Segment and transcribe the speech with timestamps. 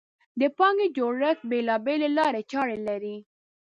[0.39, 3.15] د پانګې جوړښت بېلابېلې لارې چارې لري.